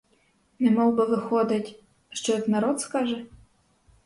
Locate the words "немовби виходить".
0.59-1.83